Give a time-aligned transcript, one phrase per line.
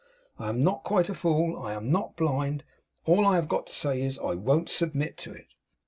[0.39, 2.63] I am not quite a fool, and I am not blind.
[3.05, 5.53] All I have got to say is, I won't submit to it.